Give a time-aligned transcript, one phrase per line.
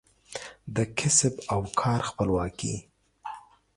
[0.75, 2.75] د کسب او کار خپلواکي